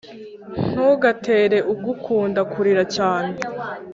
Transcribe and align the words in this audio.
Ntugatere 0.69 1.57
ugukunda 1.73 2.41
kurira 2.51 2.83
cyane 2.95 3.35